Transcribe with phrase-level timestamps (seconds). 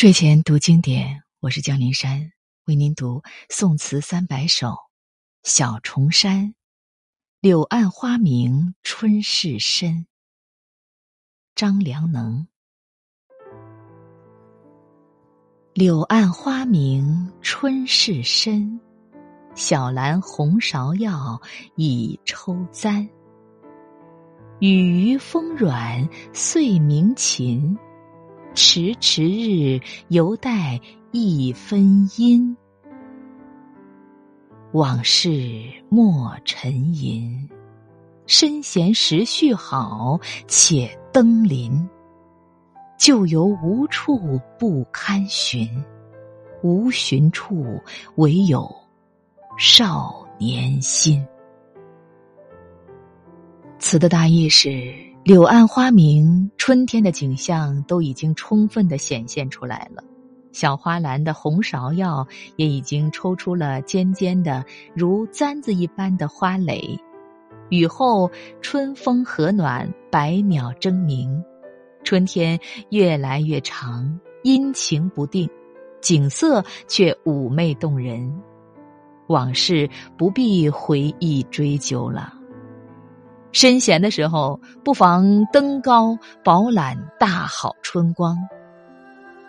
[0.00, 2.30] 睡前读经典，我是江林山，
[2.66, 4.76] 为您读宋词三百首。
[5.42, 6.54] 小重山，
[7.40, 10.06] 柳暗花明春事深。
[11.56, 12.46] 张良能。
[15.74, 18.80] 柳暗花明春事深，
[19.56, 21.42] 小兰红芍药
[21.74, 23.02] 已抽簪。
[24.60, 27.76] 雨余风软岁鸣禽。
[28.60, 30.80] 迟迟日，犹带
[31.12, 32.56] 一分阴。
[34.72, 37.48] 往事莫沉吟，
[38.26, 41.88] 身闲时序好，且登临。
[42.98, 45.68] 旧游无处不堪寻，
[46.64, 47.80] 无寻处，
[48.16, 48.68] 唯有
[49.56, 51.24] 少年心。
[53.78, 55.07] 词的大意是。
[55.24, 60.02] 柳暗花明，春天的景象都已经充分的显现出来了。
[60.52, 62.26] 小花篮的红芍药
[62.56, 66.98] 也已经抽出了尖尖的如簪子一般的花蕾。
[67.68, 68.30] 雨后
[68.62, 71.44] 春风和暖，百鸟争鸣，
[72.02, 75.46] 春天越来越长，阴晴不定，
[76.00, 78.34] 景色却妩媚动人。
[79.26, 82.32] 往事不必回忆追究了。
[83.52, 88.36] 身闲的时候，不妨登高饱览大好春光。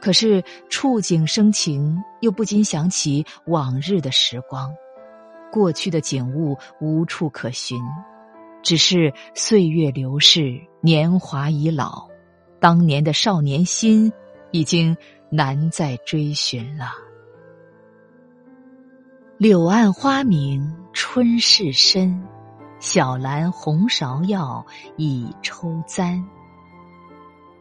[0.00, 4.70] 可是触景生情，又不禁想起往日的时光，
[5.50, 7.80] 过去的景物无处可寻。
[8.62, 12.06] 只是岁月流逝，年华已老，
[12.60, 14.12] 当年的少年心
[14.50, 14.96] 已经
[15.30, 16.92] 难再追寻了。
[19.38, 22.22] 柳暗花明春事深。
[22.86, 24.66] 小兰红芍药
[24.98, 26.22] 已抽簪，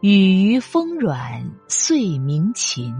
[0.00, 2.94] 雨余风软岁鸣琴。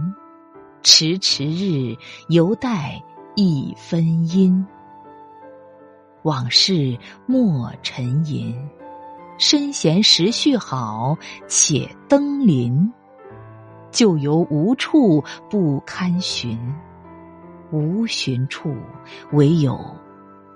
[0.81, 1.95] 迟迟日，
[2.29, 2.99] 犹带
[3.35, 4.65] 一分阴。
[6.23, 8.67] 往事莫沉吟，
[9.37, 11.15] 身闲时序好，
[11.47, 12.91] 且登临。
[13.91, 16.57] 旧游无处不堪寻，
[17.71, 18.75] 无寻处，
[19.33, 19.79] 唯有。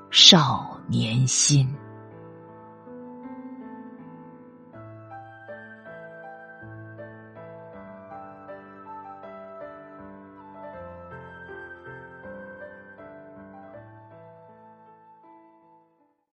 [0.09, 1.66] 少年薪。